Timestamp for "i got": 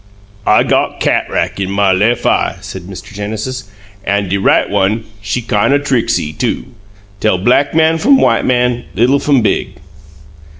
0.47-0.99